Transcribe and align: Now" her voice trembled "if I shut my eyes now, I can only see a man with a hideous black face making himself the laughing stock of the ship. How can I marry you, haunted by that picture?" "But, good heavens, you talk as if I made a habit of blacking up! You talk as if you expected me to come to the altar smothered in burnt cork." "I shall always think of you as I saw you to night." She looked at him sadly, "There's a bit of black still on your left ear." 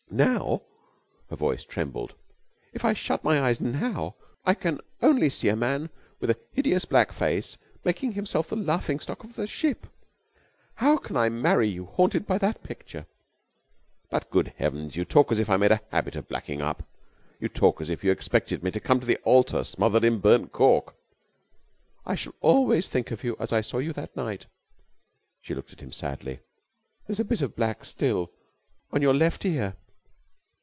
Now" 0.13 0.63
her 1.29 1.37
voice 1.37 1.63
trembled 1.63 2.15
"if 2.73 2.83
I 2.83 2.91
shut 2.93 3.23
my 3.23 3.39
eyes 3.39 3.61
now, 3.61 4.15
I 4.43 4.53
can 4.53 4.81
only 5.01 5.29
see 5.29 5.47
a 5.47 5.55
man 5.55 5.89
with 6.19 6.29
a 6.29 6.37
hideous 6.51 6.83
black 6.83 7.13
face 7.13 7.57
making 7.85 8.11
himself 8.11 8.49
the 8.49 8.57
laughing 8.57 8.99
stock 8.99 9.23
of 9.23 9.35
the 9.35 9.47
ship. 9.47 9.87
How 10.75 10.97
can 10.97 11.15
I 11.15 11.29
marry 11.29 11.69
you, 11.69 11.85
haunted 11.85 12.27
by 12.27 12.39
that 12.39 12.61
picture?" 12.61 13.07
"But, 14.09 14.29
good 14.29 14.49
heavens, 14.57 14.97
you 14.97 15.05
talk 15.05 15.31
as 15.31 15.39
if 15.39 15.49
I 15.49 15.55
made 15.55 15.71
a 15.71 15.79
habit 15.91 16.17
of 16.17 16.27
blacking 16.27 16.61
up! 16.61 16.83
You 17.39 17.47
talk 17.47 17.79
as 17.79 17.89
if 17.89 18.03
you 18.03 18.11
expected 18.11 18.61
me 18.63 18.71
to 18.71 18.81
come 18.81 18.99
to 18.99 19.07
the 19.07 19.17
altar 19.23 19.63
smothered 19.63 20.03
in 20.03 20.19
burnt 20.19 20.51
cork." 20.51 20.93
"I 22.05 22.15
shall 22.15 22.33
always 22.41 22.89
think 22.89 23.11
of 23.11 23.23
you 23.23 23.37
as 23.39 23.53
I 23.53 23.61
saw 23.61 23.77
you 23.77 23.93
to 23.93 24.09
night." 24.17 24.47
She 25.39 25.55
looked 25.55 25.71
at 25.71 25.81
him 25.81 25.93
sadly, 25.93 26.41
"There's 27.07 27.21
a 27.21 27.23
bit 27.23 27.41
of 27.41 27.55
black 27.55 27.85
still 27.85 28.29
on 28.91 29.01
your 29.01 29.13
left 29.13 29.45
ear." 29.45 29.77